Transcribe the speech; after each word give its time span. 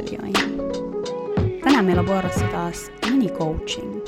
kuuntelijoihin. 0.00 0.60
Tänään 1.64 1.84
meillä 1.84 2.00
on 2.00 2.06
vuorossa 2.06 2.44
taas 2.44 2.90
mini-coaching. 3.10 4.00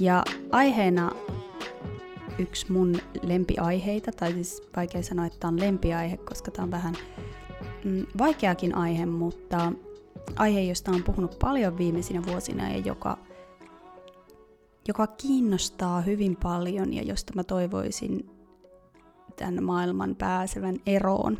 Ja 0.00 0.22
aiheena 0.52 1.10
yksi 2.38 2.72
mun 2.72 2.96
lempiaiheita, 3.22 4.12
tai 4.12 4.32
siis 4.32 4.62
vaikea 4.76 5.02
sanoa, 5.02 5.26
että 5.26 5.38
tämä 5.40 5.48
on 5.48 5.60
lempiaihe, 5.60 6.16
koska 6.16 6.50
tämä 6.50 6.64
on 6.64 6.70
vähän 6.70 6.94
mm, 7.84 8.06
vaikeakin 8.18 8.74
aihe, 8.74 9.06
mutta 9.06 9.72
aihe, 10.36 10.60
josta 10.60 10.90
on 10.90 11.02
puhunut 11.02 11.38
paljon 11.38 11.78
viimeisinä 11.78 12.22
vuosina 12.26 12.70
ja 12.70 12.78
joka, 12.78 13.18
joka 14.88 15.06
kiinnostaa 15.06 16.00
hyvin 16.00 16.36
paljon 16.36 16.94
ja 16.94 17.02
josta 17.02 17.32
mä 17.36 17.44
toivoisin 17.44 18.30
tämän 19.36 19.64
maailman 19.64 20.16
pääsevän 20.16 20.76
eroon. 20.86 21.38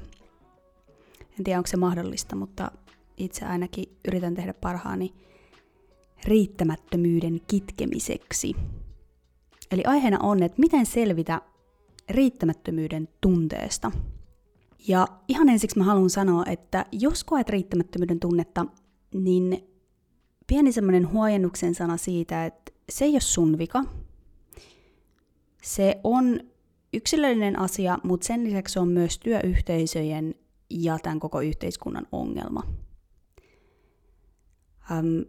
En 1.38 1.44
tiedä, 1.44 1.58
onko 1.58 1.66
se 1.66 1.76
mahdollista, 1.76 2.36
mutta 2.36 2.70
itse 3.18 3.44
ainakin 3.44 3.84
yritän 4.08 4.34
tehdä 4.34 4.54
parhaani 4.54 5.14
riittämättömyyden 6.24 7.40
kitkemiseksi. 7.48 8.54
Eli 9.70 9.84
aiheena 9.84 10.18
on, 10.22 10.42
että 10.42 10.60
miten 10.60 10.86
selvitä 10.86 11.42
riittämättömyyden 12.10 13.08
tunteesta. 13.20 13.90
Ja 14.88 15.08
ihan 15.28 15.48
ensiksi 15.48 15.78
mä 15.78 15.84
haluan 15.84 16.10
sanoa, 16.10 16.44
että 16.46 16.86
jos 16.92 17.24
koet 17.24 17.48
riittämättömyyden 17.48 18.20
tunnetta, 18.20 18.66
niin 19.14 19.64
pieni 20.46 20.72
semmoinen 20.72 21.12
huojennuksen 21.12 21.74
sana 21.74 21.96
siitä, 21.96 22.46
että 22.46 22.72
se 22.88 23.04
ei 23.04 23.12
ole 23.12 23.20
sun 23.20 23.58
vika. 23.58 23.84
Se 25.62 26.00
on 26.04 26.40
yksilöllinen 26.92 27.58
asia, 27.58 27.98
mutta 28.02 28.26
sen 28.26 28.44
lisäksi 28.44 28.72
se 28.72 28.80
on 28.80 28.88
myös 28.88 29.18
työyhteisöjen 29.18 30.34
ja 30.70 30.98
tämän 30.98 31.20
koko 31.20 31.40
yhteiskunnan 31.40 32.06
ongelma. 32.12 32.62
Ähm, 34.90 35.20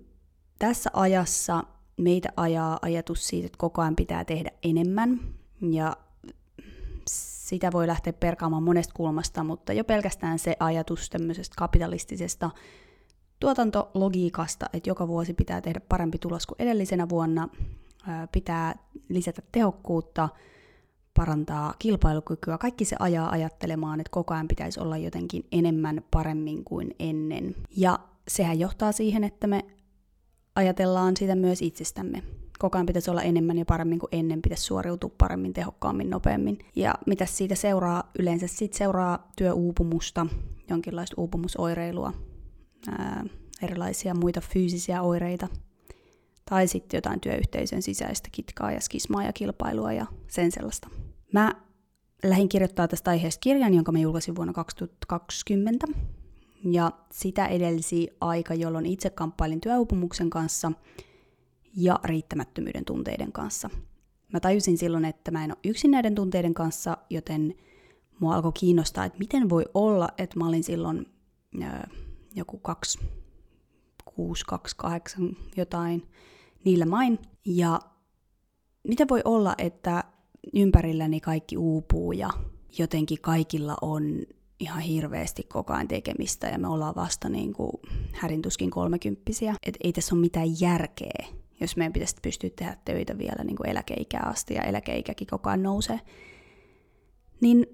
tässä 0.60 0.90
ajassa 0.94 1.64
meitä 1.98 2.30
ajaa 2.38 2.80
ajatus 2.82 3.28
siitä, 3.28 3.46
että 3.46 3.58
koko 3.58 3.82
ajan 3.82 3.96
pitää 3.96 4.26
tehdä 4.26 4.52
enemmän, 4.64 5.20
ja 5.62 5.98
sitä 7.08 7.72
voi 7.72 7.88
lähteä 7.88 8.14
perkaamaan 8.14 8.64
monesta 8.64 8.94
kulmasta, 8.94 9.44
mutta 9.44 9.74
jo 9.74 9.84
pelkästään 9.84 10.40
se 10.40 10.56
ajatus 10.60 11.10
tämmöisestä 11.10 11.56
kapitalistisesta 11.58 12.52
tuotantologiikasta, 13.40 14.66
että 14.74 14.90
joka 14.90 15.08
vuosi 15.08 15.34
pitää 15.34 15.62
tehdä 15.62 15.80
parempi 15.90 16.18
tulos 16.18 16.48
kuin 16.48 16.56
edellisenä 16.60 17.10
vuonna, 17.10 17.50
pitää 18.32 18.76
lisätä 19.10 19.42
tehokkuutta, 19.52 20.30
parantaa 21.14 21.74
kilpailukykyä. 21.80 22.58
Kaikki 22.58 22.86
se 22.86 22.96
ajaa 23.00 23.30
ajattelemaan, 23.30 24.00
että 24.00 24.12
koko 24.12 24.34
ajan 24.34 24.48
pitäisi 24.48 24.80
olla 24.80 24.98
jotenkin 24.98 25.48
enemmän 25.52 26.04
paremmin 26.12 26.64
kuin 26.64 26.96
ennen. 27.00 27.56
Ja 27.78 28.00
sehän 28.30 28.60
johtaa 28.60 28.92
siihen, 28.92 29.24
että 29.24 29.48
me 29.48 29.66
ajatellaan 30.56 31.18
sitä 31.18 31.36
myös 31.36 31.62
itsestämme. 31.62 32.24
Koko 32.60 32.78
ajan 32.78 32.86
pitäisi 32.86 33.12
olla 33.12 33.22
enemmän 33.22 33.58
ja 33.58 33.66
paremmin 33.66 34.00
kuin 34.00 34.10
ennen, 34.12 34.42
pitäisi 34.42 34.64
suoriutua 34.64 35.12
paremmin, 35.18 35.54
tehokkaammin, 35.54 36.10
nopeammin. 36.10 36.60
Ja 36.76 36.96
mitä 37.06 37.26
siitä 37.26 37.56
seuraa? 37.56 38.12
Yleensä 38.20 38.48
siitä 38.48 38.78
seuraa 38.78 39.32
työuupumusta, 39.38 40.28
jonkinlaista 40.70 41.16
uupumusoireilua, 41.18 42.14
ää, 42.88 43.26
erilaisia 43.62 44.14
muita 44.14 44.42
fyysisiä 44.42 45.02
oireita, 45.02 45.48
tai 46.50 46.68
sitten 46.68 46.98
jotain 46.98 47.20
työyhteisön 47.20 47.82
sisäistä 47.82 48.30
kitkaa 48.32 48.72
ja 48.72 48.82
skismaa 48.82 49.24
ja 49.24 49.34
kilpailua 49.34 49.94
ja 49.94 50.06
sen 50.28 50.52
sellaista. 50.52 50.90
Mä 51.34 51.54
lähdin 52.24 52.50
kirjoittaa 52.50 52.88
tästä 52.88 53.12
aiheesta 53.12 53.40
kirjan, 53.40 53.74
jonka 53.74 53.92
mä 53.92 54.00
julkaisin 54.00 54.36
vuonna 54.36 54.54
2020. 54.54 55.88
Ja 56.64 56.92
sitä 57.12 57.48
edelsi 57.48 58.08
aika, 58.22 58.54
jolloin 58.54 58.86
itse 58.86 59.10
kamppailin 59.10 59.62
työupumuksen 59.62 60.30
kanssa 60.30 60.72
ja 61.76 62.00
riittämättömyyden 62.04 62.86
tunteiden 62.86 63.32
kanssa. 63.32 63.70
Mä 64.34 64.40
tajusin 64.40 64.78
silloin, 64.78 65.06
että 65.06 65.32
mä 65.32 65.44
en 65.44 65.52
ole 65.52 65.60
yksin 65.64 65.92
näiden 65.92 66.16
tunteiden 66.16 66.54
kanssa, 66.54 66.98
joten 67.10 67.56
mua 68.20 68.36
alkoi 68.36 68.52
kiinnostaa, 68.60 69.06
että 69.06 69.20
miten 69.20 69.50
voi 69.50 69.66
olla, 69.74 70.10
että 70.18 70.40
mä 70.40 70.48
olin 70.48 70.64
silloin 70.64 71.06
ää, 71.62 71.90
joku 72.36 72.58
2, 72.58 73.00
6, 74.06 74.46
2, 74.46 74.76
8 74.78 75.38
jotain 75.58 76.08
niillä 76.66 76.86
main. 76.86 77.20
Ja 77.46 77.80
miten 78.88 79.10
voi 79.10 79.22
olla, 79.26 79.56
että 79.58 80.04
ympärilläni 80.54 81.20
kaikki 81.20 81.58
uupuu 81.58 82.12
ja 82.12 82.30
jotenkin 82.78 83.22
kaikilla 83.22 83.78
on 83.82 84.04
ihan 84.60 84.82
hirveästi 84.82 85.44
koko 85.44 85.74
ajan 85.74 85.88
tekemistä 85.88 86.48
ja 86.48 86.60
me 86.60 86.68
ollaan 86.68 86.96
vasta 86.96 87.30
niin 87.30 87.54
kuin 87.54 87.72
härintuskin 88.14 88.70
kolmekymppisiä. 88.70 89.56
Että 89.66 89.80
ei 89.84 89.94
tässä 89.94 90.16
ole 90.16 90.22
mitään 90.22 90.62
järkeä, 90.62 91.28
jos 91.62 91.78
meidän 91.78 91.94
pitäisi 91.94 92.16
pystyä 92.22 92.50
tehdä 92.56 92.78
töitä 92.86 93.18
vielä 93.18 93.44
niin 93.44 93.56
kuin 93.56 93.70
eläkeikää 93.70 94.24
asti 94.26 94.54
ja 94.54 94.62
eläkeikäkin 94.62 95.28
koko 95.28 95.50
ajan 95.50 95.64
nousee. 95.64 96.00
Niin 97.42 97.66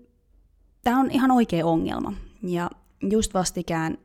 tämä 0.84 1.00
on 1.00 1.12
ihan 1.12 1.32
oikea 1.32 1.66
ongelma. 1.66 2.14
Ja 2.44 2.70
just 3.02 3.34
vastikään 3.34 3.98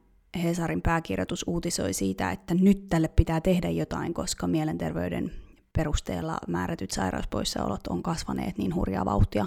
Hesarin 0.42 0.82
pääkirjoitus 0.82 1.44
uutisoi 1.46 1.92
siitä, 1.92 2.30
että 2.30 2.54
nyt 2.54 2.88
tälle 2.88 3.08
pitää 3.08 3.40
tehdä 3.40 3.70
jotain, 3.70 4.14
koska 4.14 4.46
mielenterveyden 4.46 5.32
perusteella 5.72 6.38
määrätyt 6.48 6.90
sairauspoissaolot 6.90 7.86
on 7.86 8.02
kasvaneet 8.02 8.58
niin 8.58 8.74
hurjaa 8.74 9.04
vauhtia. 9.04 9.46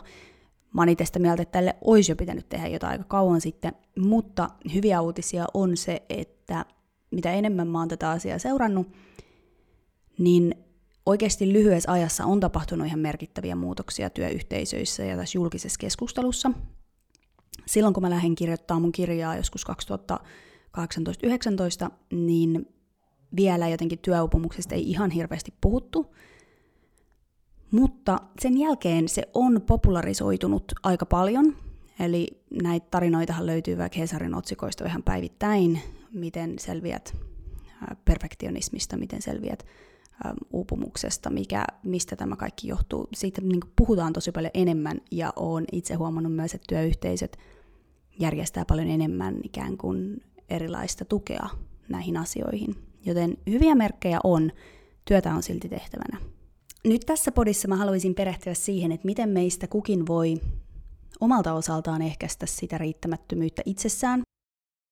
Mä 0.74 0.82
oon 0.82 0.90
itse 0.90 1.20
mieltä, 1.20 1.42
että 1.42 1.52
tälle 1.52 1.76
olisi 1.82 2.12
jo 2.12 2.16
pitänyt 2.16 2.50
tehdä 2.50 2.68
jotain 2.68 2.92
aika 2.92 3.04
kauan 3.04 3.42
sitten, 3.42 3.74
mutta 4.00 4.50
hyviä 4.74 5.02
uutisia 5.02 5.46
on 5.54 5.78
se, 5.78 6.04
että 6.10 6.66
mitä 7.12 7.32
enemmän 7.32 7.68
mä 7.68 7.80
oon 7.80 7.88
tätä 7.88 8.10
asiaa 8.10 8.40
seurannut, 8.40 8.88
niin 10.18 10.56
oikeasti 11.06 11.54
lyhyessä 11.54 11.92
ajassa 11.92 12.26
on 12.26 12.40
tapahtunut 12.40 12.88
ihan 12.88 13.00
merkittäviä 13.00 13.56
muutoksia 13.56 14.10
työyhteisöissä 14.10 15.04
ja 15.04 15.18
tässä 15.18 15.38
julkisessa 15.38 15.80
keskustelussa. 15.80 16.52
Silloin 17.66 17.94
kun 17.94 18.04
mä 18.04 18.10
lähdin 18.10 18.36
kirjoittamaan 18.36 18.82
mun 18.82 18.92
kirjaa 18.92 19.36
joskus 19.36 19.66
2018-2019, 20.12 21.92
niin 22.12 22.74
vielä 23.36 23.68
jotenkin 23.68 24.00
työupumuksesta 24.00 24.76
ei 24.76 24.90
ihan 24.90 25.12
hirveästi 25.12 25.54
puhuttu, 25.62 26.16
mutta 27.74 28.20
sen 28.40 28.58
jälkeen 28.58 29.10
se 29.10 29.24
on 29.34 29.62
popularisoitunut 29.68 30.64
aika 30.84 31.06
paljon, 31.06 31.56
eli 32.00 32.28
näitä 32.64 32.88
tarinoitahan 32.92 33.46
löytyy 33.46 33.78
vaikka 33.78 34.00
Hesarin 34.00 34.36
otsikoista 34.36 34.86
ihan 34.86 35.04
päivittäin, 35.04 35.82
miten 36.12 36.60
selviät 36.60 37.18
perfektionismista, 38.06 38.98
miten 38.98 39.22
selviät 39.22 39.66
uupumuksesta, 40.52 41.30
mikä, 41.30 41.66
mistä 41.84 42.16
tämä 42.16 42.36
kaikki 42.36 42.68
johtuu. 42.68 43.08
Siitä 43.14 43.42
niin 43.42 43.60
puhutaan 43.76 44.14
tosi 44.14 44.32
paljon 44.32 44.52
enemmän 44.54 45.02
ja 45.12 45.34
olen 45.36 45.66
itse 45.72 45.94
huomannut 45.94 46.34
myös, 46.34 46.54
että 46.54 46.66
työyhteisöt 46.70 47.38
järjestää 48.20 48.66
paljon 48.66 48.88
enemmän 48.88 49.36
ikään 49.44 49.78
kuin 49.78 50.24
erilaista 50.50 51.06
tukea 51.06 51.50
näihin 51.90 52.18
asioihin. 52.18 52.76
Joten 53.06 53.38
hyviä 53.50 53.76
merkkejä 53.76 54.20
on, 54.24 54.52
työtä 55.06 55.34
on 55.34 55.44
silti 55.44 55.70
tehtävänä. 55.70 56.34
Nyt 56.88 57.02
tässä 57.06 57.32
podissa 57.32 57.68
mä 57.68 57.76
haluaisin 57.76 58.16
perehtyä 58.16 58.54
siihen, 58.54 58.92
että 58.92 59.06
miten 59.06 59.30
meistä 59.30 59.68
kukin 59.68 60.08
voi 60.08 60.36
omalta 61.20 61.54
osaltaan 61.54 62.02
ehkäistä 62.02 62.46
sitä 62.46 62.78
riittämättömyyttä 62.78 63.62
itsessään 63.66 64.22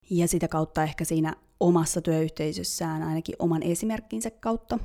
ja 0.09 0.27
sitä 0.27 0.47
kautta 0.47 0.83
ehkä 0.83 1.05
siinä 1.05 1.35
omassa 1.59 2.01
työyhteisössään 2.01 3.03
ainakin 3.03 3.35
oman 3.39 3.63
esimerkkinsä 3.63 4.31
kautta. 4.31 4.79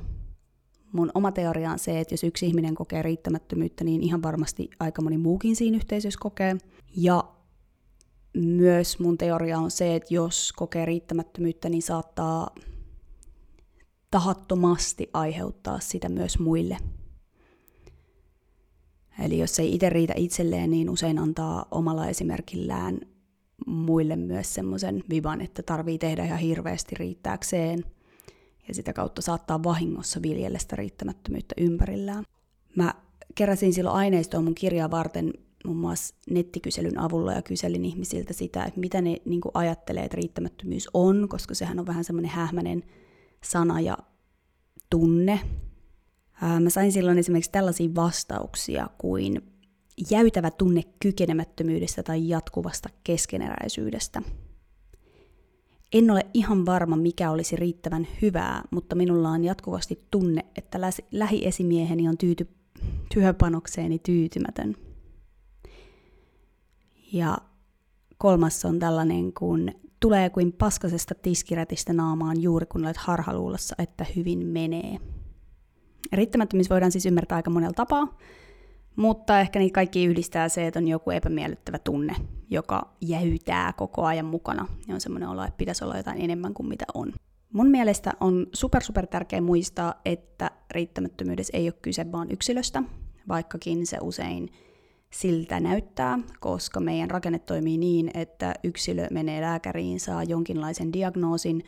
Mun 0.91 1.11
oma 1.15 1.31
teoria 1.31 1.71
on 1.71 1.79
se, 1.79 1.99
että 1.99 2.13
jos 2.13 2.23
yksi 2.23 2.47
ihminen 2.47 2.75
kokee 2.75 3.01
riittämättömyyttä, 3.01 3.83
niin 3.83 4.03
ihan 4.03 4.23
varmasti 4.23 4.69
aika 4.79 5.01
moni 5.01 5.17
muukin 5.17 5.55
siinä 5.55 5.77
yhteisössä 5.77 6.19
kokee. 6.21 6.57
Ja 6.95 7.23
myös 8.33 8.99
mun 8.99 9.17
teoria 9.17 9.59
on 9.59 9.71
se, 9.71 9.95
että 9.95 10.13
jos 10.13 10.53
kokee 10.55 10.85
riittämättömyyttä, 10.85 11.69
niin 11.69 11.81
saattaa 11.81 12.55
tahattomasti 14.11 15.09
aiheuttaa 15.13 15.79
sitä 15.79 16.09
myös 16.09 16.39
muille. 16.39 16.77
Eli 19.25 19.39
jos 19.39 19.59
ei 19.59 19.75
itse 19.75 19.89
riitä 19.89 20.13
itselleen, 20.17 20.69
niin 20.69 20.89
usein 20.89 21.19
antaa 21.19 21.65
omalla 21.71 22.07
esimerkillään 22.07 22.99
muille 23.67 24.15
myös 24.15 24.53
semmoisen 24.53 25.03
vivan, 25.09 25.41
että 25.41 25.63
tarvii 25.63 25.97
tehdä 25.97 26.25
ihan 26.25 26.39
hirveästi 26.39 26.95
riittääkseen. 26.95 27.83
Ja 28.67 28.73
sitä 28.73 28.93
kautta 28.93 29.21
saattaa 29.21 29.63
vahingossa 29.63 30.21
viljellä 30.21 30.59
sitä 30.59 30.75
riittämättömyyttä 30.75 31.55
ympärillään. 31.57 32.23
Mä 32.75 32.93
keräsin 33.35 33.73
silloin 33.73 33.95
aineistoa 33.95 34.41
mun 34.41 34.55
kirjaa 34.55 34.91
varten 34.91 35.33
muun 35.65 35.77
muassa 35.77 36.15
nettikyselyn 36.29 36.99
avulla 36.99 37.33
ja 37.33 37.41
kyselin 37.41 37.85
ihmisiltä 37.85 38.33
sitä, 38.33 38.63
että 38.63 38.79
mitä 38.79 39.01
ne 39.01 39.17
niin 39.25 39.41
ajattelee, 39.53 40.03
että 40.03 40.15
riittämättömyys 40.15 40.89
on, 40.93 41.27
koska 41.29 41.55
sehän 41.55 41.79
on 41.79 41.87
vähän 41.87 42.03
semmoinen 42.03 42.31
hähmäinen 42.31 42.83
sana 43.43 43.79
ja 43.79 43.97
tunne. 44.89 45.39
Mä 46.59 46.69
sain 46.69 46.91
silloin 46.91 47.17
esimerkiksi 47.17 47.51
tällaisia 47.51 47.89
vastauksia 47.95 48.89
kuin 48.97 49.41
jäytävä 50.11 50.51
tunne 50.51 50.81
kykenemättömyydestä 50.99 52.03
tai 52.03 52.29
jatkuvasta 52.29 52.89
keskeneräisyydestä. 53.03 54.21
En 55.93 56.11
ole 56.11 56.25
ihan 56.33 56.65
varma, 56.65 56.95
mikä 56.95 57.31
olisi 57.31 57.55
riittävän 57.55 58.07
hyvää, 58.21 58.63
mutta 58.71 58.95
minulla 58.95 59.29
on 59.29 59.43
jatkuvasti 59.43 60.07
tunne, 60.11 60.45
että 60.55 60.79
lähiesimieheni 61.11 62.09
on 62.09 62.17
tyyty, 62.17 62.47
työpanokseeni 63.13 63.99
tyytymätön. 63.99 64.75
Ja 67.13 67.37
kolmas 68.17 68.65
on 68.65 68.79
tällainen, 68.79 69.33
kun 69.33 69.71
tulee 69.99 70.29
kuin 70.29 70.53
paskasesta 70.53 71.15
tiskirätistä 71.15 71.93
naamaan 71.93 72.41
juuri 72.41 72.65
kun 72.65 72.85
olet 72.85 72.97
harhaluulossa, 72.97 73.75
että 73.79 74.05
hyvin 74.15 74.47
menee. 74.47 74.99
Riittämättömyys 76.13 76.69
voidaan 76.69 76.91
siis 76.91 77.05
ymmärtää 77.05 77.35
aika 77.35 77.49
monella 77.49 77.73
tapaa, 77.73 78.17
mutta 78.95 79.39
ehkä 79.39 79.59
niitä 79.59 79.73
kaikki 79.73 80.05
yhdistää 80.05 80.49
se, 80.49 80.67
että 80.67 80.79
on 80.79 80.87
joku 80.87 81.11
epämiellyttävä 81.11 81.79
tunne, 81.79 82.15
joka 82.49 82.93
jäytää 83.01 83.73
koko 83.73 84.05
ajan 84.05 84.25
mukana. 84.25 84.67
Ja 84.87 84.93
on 84.93 85.01
semmoinen 85.01 85.29
olo, 85.29 85.43
että 85.43 85.57
pitäisi 85.57 85.83
olla 85.83 85.97
jotain 85.97 86.21
enemmän 86.21 86.53
kuin 86.53 86.69
mitä 86.69 86.85
on. 86.93 87.13
Mun 87.53 87.67
mielestä 87.67 88.13
on 88.19 88.47
super 88.53 88.83
super 88.83 89.07
tärkeä 89.07 89.41
muistaa, 89.41 89.93
että 90.05 90.51
riittämättömyydessä 90.71 91.57
ei 91.57 91.67
ole 91.67 91.73
kyse 91.81 92.11
vaan 92.11 92.31
yksilöstä, 92.31 92.83
vaikkakin 93.27 93.87
se 93.87 93.97
usein 94.01 94.49
siltä 95.09 95.59
näyttää, 95.59 96.19
koska 96.39 96.79
meidän 96.79 97.09
rakenne 97.09 97.39
toimii 97.39 97.77
niin, 97.77 98.11
että 98.13 98.53
yksilö 98.63 99.07
menee 99.11 99.41
lääkäriin, 99.41 99.99
saa 99.99 100.23
jonkinlaisen 100.23 100.93
diagnoosin, 100.93 101.63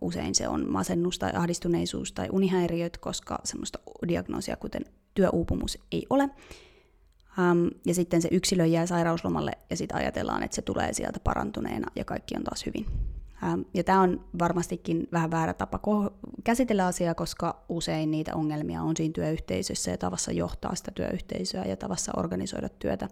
usein 0.00 0.34
se 0.34 0.48
on 0.48 0.70
masennus 0.70 1.18
tai 1.18 1.32
ahdistuneisuus 1.34 2.12
tai 2.12 2.28
unihäiriöt, 2.32 2.98
koska 2.98 3.38
semmoista 3.44 3.78
diagnoosia 4.08 4.56
kuten 4.56 4.84
työuupumus 5.14 5.78
ei 5.92 6.06
ole. 6.10 6.30
Ja 7.86 7.94
sitten 7.94 8.22
se 8.22 8.28
yksilö 8.32 8.66
jää 8.66 8.86
sairauslomalle 8.86 9.52
ja 9.70 9.76
sitten 9.76 9.96
ajatellaan, 9.96 10.42
että 10.42 10.54
se 10.54 10.62
tulee 10.62 10.92
sieltä 10.92 11.20
parantuneena 11.20 11.90
ja 11.96 12.04
kaikki 12.04 12.36
on 12.36 12.44
taas 12.44 12.66
hyvin. 12.66 12.86
Ja 13.74 13.84
tämä 13.84 14.00
on 14.00 14.24
varmastikin 14.38 15.08
vähän 15.12 15.30
väärä 15.30 15.54
tapa 15.54 15.80
käsitellä 16.44 16.86
asiaa, 16.86 17.14
koska 17.14 17.64
usein 17.68 18.10
niitä 18.10 18.34
ongelmia 18.34 18.82
on 18.82 18.96
siinä 18.96 19.12
työyhteisössä 19.12 19.90
ja 19.90 19.98
tavassa 19.98 20.32
johtaa 20.32 20.74
sitä 20.74 20.90
työyhteisöä 20.94 21.64
ja 21.64 21.76
tavassa 21.76 22.12
organisoida 22.16 22.68
työtä. 22.68 23.08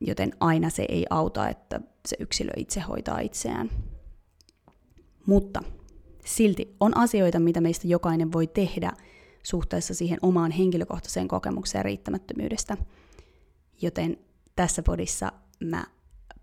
Joten 0.00 0.32
aina 0.40 0.70
se 0.70 0.86
ei 0.88 1.06
auta, 1.10 1.48
että 1.48 1.80
se 2.06 2.16
yksilö 2.20 2.50
itse 2.56 2.80
hoitaa 2.80 3.20
itseään. 3.20 3.70
Mutta 5.26 5.62
silti 6.24 6.74
on 6.80 6.96
asioita, 6.96 7.40
mitä 7.40 7.60
meistä 7.60 7.88
jokainen 7.88 8.32
voi 8.32 8.46
tehdä– 8.46 8.92
suhteessa 9.46 9.94
siihen 9.94 10.18
omaan 10.22 10.50
henkilökohtaiseen 10.50 11.28
kokemukseen 11.28 11.84
riittämättömyydestä. 11.84 12.76
Joten 13.82 14.18
tässä 14.56 14.82
podissa 14.82 15.32
mä 15.64 15.84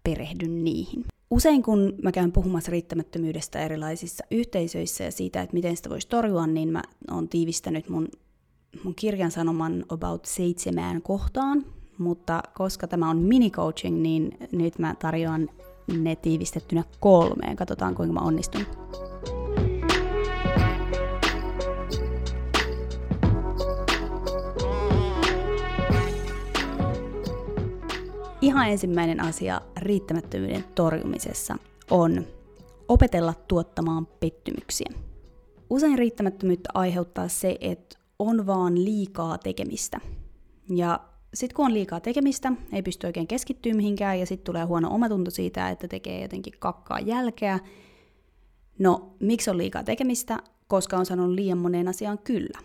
perehdyn 0.03 0.63
niihin. 0.63 1.05
Usein 1.31 1.63
kun 1.63 1.93
mä 2.03 2.11
käyn 2.11 2.31
puhumassa 2.31 2.71
riittämättömyydestä 2.71 3.59
erilaisissa 3.59 4.23
yhteisöissä 4.31 5.03
ja 5.03 5.11
siitä, 5.11 5.41
että 5.41 5.53
miten 5.53 5.77
sitä 5.77 5.89
voisi 5.89 6.07
torjua, 6.07 6.47
niin 6.47 6.69
mä 6.69 6.83
oon 7.11 7.29
tiivistänyt 7.29 7.89
mun, 7.89 8.07
mun 8.83 8.95
kirjan 8.95 9.31
sanoman 9.31 9.85
about 9.89 10.25
seitsemään 10.25 11.01
kohtaan, 11.01 11.65
mutta 11.97 12.43
koska 12.53 12.87
tämä 12.87 13.09
on 13.09 13.17
mini-coaching, 13.17 14.01
niin 14.01 14.37
nyt 14.51 14.79
mä 14.79 14.95
tarjoan 14.99 15.49
ne 15.87 16.15
tiivistettynä 16.15 16.83
kolmeen. 16.99 17.55
Katsotaan, 17.55 17.95
kuinka 17.95 18.13
mä 18.13 18.19
onnistun. 18.19 18.65
Ihan 28.41 28.69
ensimmäinen 28.69 29.19
asia 29.19 29.61
riittämättömyyden 29.77 30.63
torjumisessa 30.75 31.57
on 31.91 32.25
opetella 32.87 33.33
tuottamaan 33.47 34.05
pettymyksiä. 34.05 34.89
Usein 35.69 35.97
riittämättömyyttä 35.97 36.69
aiheuttaa 36.73 37.27
se, 37.27 37.57
että 37.61 37.97
on 38.19 38.45
vaan 38.47 38.85
liikaa 38.85 39.37
tekemistä. 39.37 39.99
Ja 40.69 40.99
sitten 41.33 41.55
kun 41.55 41.65
on 41.65 41.73
liikaa 41.73 41.99
tekemistä, 41.99 42.51
ei 42.71 42.81
pysty 42.81 43.07
oikein 43.07 43.27
keskittyä 43.27 43.73
mihinkään 43.73 44.19
ja 44.19 44.25
sitten 44.25 44.45
tulee 44.45 44.63
huono 44.63 44.89
omatunto 44.91 45.31
siitä, 45.31 45.69
että 45.69 45.87
tekee 45.87 46.21
jotenkin 46.21 46.53
kakkaa 46.59 46.99
jälkeä. 46.99 47.59
No, 48.79 49.15
miksi 49.19 49.49
on 49.49 49.57
liikaa 49.57 49.83
tekemistä? 49.83 50.39
Koska 50.67 50.97
on 50.97 51.05
sanonut 51.05 51.35
liian 51.35 51.57
moneen 51.57 51.87
asiaan 51.87 52.19
kyllä. 52.19 52.59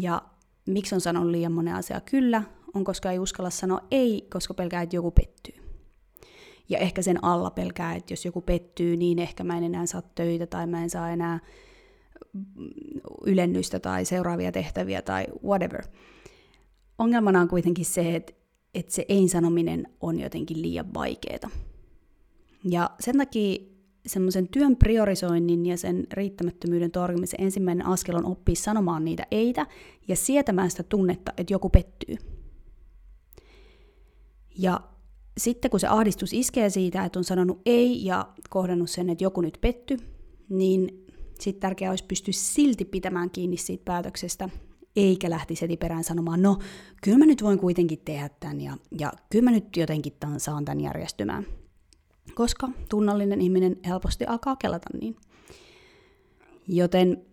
Ja 0.00 0.22
miksi 0.66 0.94
on 0.94 1.00
sanonut 1.00 1.30
liian 1.30 1.52
moneen 1.52 1.76
asiaan 1.76 2.02
kyllä? 2.02 2.42
on, 2.74 2.84
koska 2.84 3.10
ei 3.10 3.18
uskalla 3.18 3.50
sanoa 3.50 3.80
ei, 3.90 4.26
koska 4.32 4.54
pelkää, 4.54 4.82
että 4.82 4.96
joku 4.96 5.10
pettyy. 5.10 5.54
Ja 6.68 6.78
ehkä 6.78 7.02
sen 7.02 7.24
alla 7.24 7.50
pelkää, 7.50 7.94
että 7.94 8.12
jos 8.12 8.24
joku 8.24 8.40
pettyy, 8.40 8.96
niin 8.96 9.18
ehkä 9.18 9.44
mä 9.44 9.58
en 9.58 9.64
enää 9.64 9.86
saa 9.86 10.02
töitä 10.14 10.46
tai 10.46 10.66
mä 10.66 10.82
en 10.82 10.90
saa 10.90 11.10
enää 11.10 11.38
ylennystä 13.26 13.80
tai 13.80 14.04
seuraavia 14.04 14.52
tehtäviä 14.52 15.02
tai 15.02 15.26
whatever. 15.44 15.84
Ongelmana 17.00 17.40
on 17.40 17.48
kuitenkin 17.48 17.84
se, 17.84 18.16
että, 18.16 18.32
että 18.74 18.92
se 18.92 19.04
ei-sanominen 19.08 19.88
on 20.00 20.20
jotenkin 20.20 20.62
liian 20.62 20.94
vaikeaa. 20.94 21.50
Ja 22.64 22.90
sen 23.00 23.18
takia 23.18 23.58
semmoisen 24.06 24.48
työn 24.48 24.76
priorisoinnin 24.76 25.66
ja 25.66 25.76
sen 25.76 26.06
riittämättömyyden 26.12 26.90
torjumisen 26.90 27.40
ensimmäinen 27.40 27.86
askel 27.86 28.16
on 28.16 28.24
oppia 28.24 28.54
sanomaan 28.54 29.04
niitä 29.04 29.26
eitä 29.30 29.66
ja 30.08 30.16
sietämään 30.16 30.70
sitä 30.70 30.82
tunnetta, 30.82 31.32
että 31.36 31.52
joku 31.52 31.68
pettyy. 31.70 32.16
Ja 34.58 34.80
sitten 35.38 35.70
kun 35.70 35.80
se 35.80 35.86
ahdistus 35.86 36.32
iskee 36.32 36.70
siitä, 36.70 37.04
että 37.04 37.18
on 37.18 37.24
sanonut 37.24 37.60
ei 37.66 38.04
ja 38.04 38.28
kohdannut 38.50 38.90
sen, 38.90 39.10
että 39.10 39.24
joku 39.24 39.40
nyt 39.40 39.58
petty, 39.60 39.96
niin 40.48 41.06
sitten 41.40 41.60
tärkeää 41.60 41.92
olisi 41.92 42.04
pystyä 42.04 42.32
silti 42.32 42.84
pitämään 42.84 43.30
kiinni 43.30 43.56
siitä 43.56 43.84
päätöksestä, 43.84 44.48
eikä 44.96 45.30
lähtisi 45.30 45.62
heti 45.62 45.76
perään 45.76 46.04
sanomaan, 46.04 46.42
no 46.42 46.58
kyllä 47.02 47.18
mä 47.18 47.26
nyt 47.26 47.42
voin 47.42 47.58
kuitenkin 47.58 47.98
tehdä 48.04 48.30
tämän 48.40 48.60
ja, 48.60 48.76
ja 48.98 49.12
kyllä 49.30 49.44
mä 49.44 49.50
nyt 49.50 49.76
jotenkin 49.76 50.12
tämän, 50.20 50.40
saan 50.40 50.64
tämän 50.64 50.80
järjestymään. 50.80 51.46
Koska 52.34 52.68
tunnollinen 52.88 53.40
ihminen 53.40 53.76
helposti 53.86 54.24
alkaa 54.26 54.56
kelata 54.56 54.88
niin. 55.00 55.16
Joten 56.68 57.24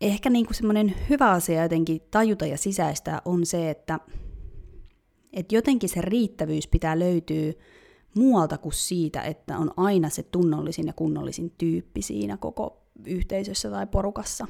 ehkä 0.00 0.30
niin 0.30 0.46
kuin 0.46 0.54
semmoinen 0.54 0.94
hyvä 1.10 1.30
asia 1.30 1.62
jotenkin 1.62 2.00
tajuta 2.10 2.46
ja 2.46 2.58
sisäistää 2.58 3.22
on 3.24 3.46
se, 3.46 3.70
että 3.70 4.00
että 5.32 5.54
jotenkin 5.54 5.88
se 5.88 6.00
riittävyys 6.00 6.68
pitää 6.68 6.98
löytyä 6.98 7.52
muualta 8.14 8.58
kuin 8.58 8.72
siitä, 8.72 9.22
että 9.22 9.58
on 9.58 9.70
aina 9.76 10.08
se 10.08 10.22
tunnollisin 10.22 10.86
ja 10.86 10.92
kunnollisin 10.92 11.54
tyyppi 11.58 12.02
siinä 12.02 12.36
koko 12.36 12.82
yhteisössä 13.06 13.70
tai 13.70 13.86
porukassa. 13.86 14.46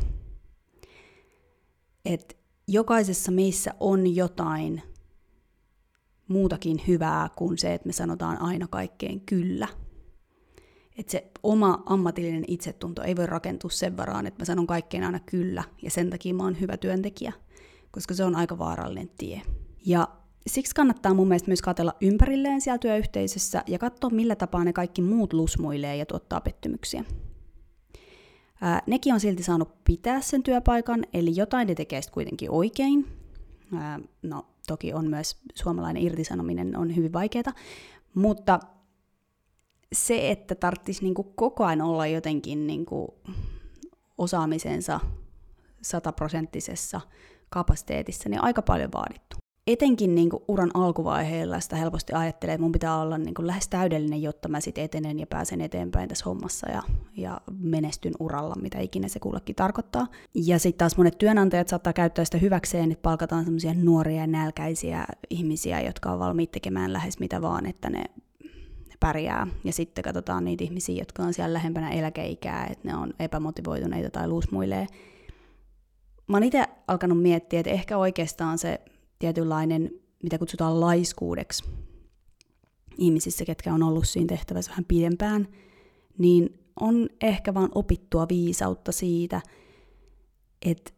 Et 2.09 2.39
jokaisessa 2.69 3.33
meissä 3.33 3.75
on 3.81 4.15
jotain 4.15 4.83
muutakin 6.29 6.81
hyvää 6.89 7.29
kuin 7.37 7.59
se, 7.59 7.75
että 7.75 7.87
me 7.87 7.93
sanotaan 7.93 8.41
aina 8.41 8.67
kaikkeen 8.71 9.21
kyllä. 9.21 9.69
Että 10.99 11.13
se 11.13 11.31
oma 11.43 11.83
ammatillinen 11.87 12.45
itsetunto 12.47 13.03
ei 13.03 13.17
voi 13.17 13.27
rakentua 13.27 13.71
sen 13.71 13.97
varaan, 13.97 14.27
että 14.27 14.41
mä 14.41 14.45
sanon 14.45 14.67
kaikkeen 14.67 15.05
aina 15.05 15.21
kyllä, 15.21 15.65
ja 15.83 15.91
sen 15.91 16.11
takia 16.11 16.35
mä 16.35 16.43
oon 16.43 16.61
hyvä 16.61 16.77
työntekijä, 16.77 17.33
koska 17.91 18.15
se 18.15 18.25
on 18.25 18.37
aika 18.37 18.59
vaarallinen 18.59 19.11
tie. 19.19 19.43
Ja 19.87 20.09
siksi 20.47 20.75
kannattaa 20.75 21.15
mun 21.15 21.29
mielestä 21.29 21.49
myös 21.49 21.63
katella 21.63 21.95
ympärilleen 22.01 22.61
siellä 22.61 22.79
työyhteisössä 22.79 23.63
ja 23.67 23.79
katsoa, 23.79 24.11
millä 24.11 24.37
tapaa 24.37 24.65
ne 24.65 24.73
kaikki 24.73 25.03
muut 25.03 25.33
lusmuilee 25.33 25.97
ja 25.97 26.07
tuottaa 26.07 26.41
pettymyksiä. 26.41 27.05
Ää, 28.61 28.83
nekin 28.87 29.15
on 29.15 29.21
silti 29.21 29.43
saanut 29.43 29.85
pitää 29.85 30.21
sen 30.21 30.43
työpaikan, 30.43 31.05
eli 31.13 31.37
jotain 31.37 31.69
ne 31.69 31.75
tekee 31.75 32.01
kuitenkin 32.13 32.51
oikein. 32.51 33.07
Ää, 33.75 34.01
no, 34.23 34.47
toki 34.67 34.93
on 34.93 35.07
myös 35.11 35.37
suomalainen 35.55 36.03
irtisanominen 36.03 36.77
on 36.77 36.97
hyvin 36.97 37.13
vaikeaa, 37.13 37.53
mutta 38.15 38.61
se, 39.93 40.31
että 40.31 40.55
tarvitsisi 40.55 41.05
niinku 41.05 41.23
koko 41.25 41.65
ajan 41.65 41.83
olla 41.83 42.07
jotenkin 42.07 42.67
niinku 42.67 43.15
osaamisensa 44.19 45.01
sataprosenttisessa 45.83 47.01
kapasiteetissa, 47.51 48.29
niin 48.29 48.43
aika 48.43 48.63
paljon 48.63 48.93
vaadittu 48.93 49.37
etenkin 49.69 50.15
niin 50.15 50.31
kuin 50.31 50.43
uran 50.49 50.71
alkuvaiheella 50.75 51.61
sitä 51.61 51.77
helposti 51.77 52.13
ajattelee, 52.13 52.55
että 52.55 52.63
mun 52.63 52.73
pitää 52.73 53.01
olla 53.01 53.19
niin 53.19 53.35
kuin 53.35 53.47
lähes 53.47 53.69
täydellinen, 53.69 54.23
jotta 54.23 54.49
mä 54.49 54.61
sitten 54.61 54.85
etenen 54.85 55.19
ja 55.19 55.27
pääsen 55.27 55.61
eteenpäin 55.61 56.09
tässä 56.09 56.25
hommassa 56.25 56.71
ja, 56.71 56.83
ja 57.17 57.41
menestyn 57.59 58.13
uralla, 58.21 58.55
mitä 58.63 58.81
ikinä 58.81 59.09
se 59.09 59.19
kullekin 59.19 59.57
tarkoittaa. 59.57 60.07
Ja 60.35 60.59
sitten 60.59 60.79
taas 60.79 60.97
monet 60.97 61.19
työnantajat 61.19 61.69
saattaa 61.69 61.93
käyttää 61.93 62.25
sitä 62.25 62.39
hyväkseen, 62.39 62.93
että 62.93 63.03
palkataan 63.03 63.45
semmoisia 63.45 63.75
nuoria 63.75 64.21
ja 64.21 64.27
nälkäisiä 64.27 65.05
ihmisiä, 65.31 65.81
jotka 65.81 66.13
on 66.13 66.19
valmiit 66.19 66.51
tekemään 66.51 66.93
lähes 66.93 67.19
mitä 67.19 67.43
vaan, 67.43 67.67
että 67.67 67.91
ne 67.91 68.05
pärjää. 69.01 69.47
Ja 69.65 69.73
sitten 69.73 70.05
katsotaan 70.05 70.45
niitä 70.45 70.65
ihmisiä, 70.65 70.99
jotka 70.99 71.23
on 71.23 71.35
siellä 71.35 71.55
lähempänä 71.55 71.91
eläkeikää, 71.91 72.67
että 72.67 72.89
ne 72.89 72.97
on 72.97 73.15
epämotivoituneita 73.19 74.11
tai 74.11 74.29
luusmuilee. 74.29 74.87
Mä 76.27 76.37
oon 76.37 76.45
itse 76.45 76.65
alkanut 76.87 77.23
miettiä, 77.23 77.61
että 77.61 77.71
ehkä 77.71 77.99
oikeastaan 77.99 78.59
se 78.59 78.81
tietynlainen, 79.19 79.91
mitä 80.23 80.39
kutsutaan 80.39 80.81
laiskuudeksi, 80.81 81.65
ihmisissä, 82.99 83.45
ketkä 83.45 83.75
on 83.75 83.83
ollut 83.83 84.09
siinä 84.09 84.29
tehtävässä 84.29 84.71
vähän 84.71 84.85
pidempään, 84.85 85.49
niin 86.19 86.59
on 86.81 87.09
ehkä 87.21 87.55
vaan 87.55 87.71
opittua 87.75 88.29
viisautta 88.29 88.93
siitä, 88.93 89.43
että 90.63 90.93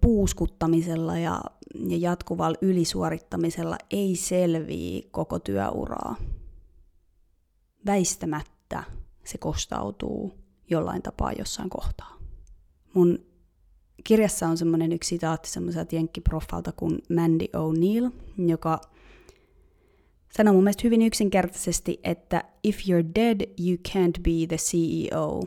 puuskuttamisella 0.00 1.18
ja, 1.18 1.40
ja 1.88 1.96
jatkuvalla 1.96 2.58
ylisuorittamisella 2.60 3.78
ei 3.90 4.16
selvii 4.16 5.08
koko 5.10 5.38
työuraa. 5.38 6.16
Väistämättä 7.86 8.84
se 9.24 9.38
kostautuu 9.38 10.32
jollain 10.70 11.02
tapaa 11.02 11.32
jossain 11.32 11.70
kohtaa. 11.70 12.18
Mun 12.94 13.31
kirjassa 14.04 14.48
on 14.48 14.58
semmoinen 14.58 14.92
yksi 14.92 15.08
sitaatti 15.08 15.50
semmoiselta 15.50 15.94
jenkkiproffalta 15.94 16.72
kuin 16.72 16.98
Mandy 17.14 17.44
O'Neill, 17.44 18.10
joka 18.46 18.80
sanoo 20.32 20.54
mun 20.54 20.64
mielestä 20.64 20.82
hyvin 20.84 21.02
yksinkertaisesti, 21.02 22.00
että 22.04 22.44
if 22.64 22.78
you're 22.78 23.14
dead, 23.14 23.40
you 23.40 23.76
can't 23.88 24.22
be 24.22 24.46
the 24.48 24.56
CEO. 24.56 25.42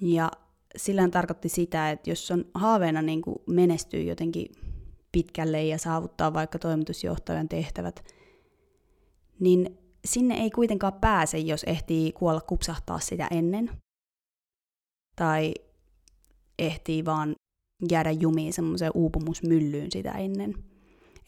Ja 0.00 0.30
sillä 0.76 1.00
hän 1.00 1.10
tarkoitti 1.10 1.48
sitä, 1.48 1.90
että 1.90 2.10
jos 2.10 2.30
on 2.30 2.44
haaveena 2.54 3.02
niin 3.02 3.22
kuin 3.22 3.36
menestyy 3.46 4.02
jotenkin 4.02 4.46
pitkälle 5.12 5.64
ja 5.64 5.78
saavuttaa 5.78 6.34
vaikka 6.34 6.58
toimitusjohtajan 6.58 7.48
tehtävät, 7.48 8.04
niin 9.40 9.78
sinne 10.04 10.34
ei 10.34 10.50
kuitenkaan 10.50 10.92
pääse, 10.92 11.38
jos 11.38 11.64
ehtii 11.64 12.12
kuolla 12.12 12.40
kupsahtaa 12.40 13.00
sitä 13.00 13.28
ennen. 13.30 13.70
Tai 15.16 15.54
ehtii 16.58 17.04
vaan 17.04 17.36
jäädä 17.90 18.10
jumiin 18.10 18.52
semmoiseen 18.52 18.92
uupumusmyllyyn 18.94 19.92
sitä 19.92 20.10
ennen. 20.10 20.54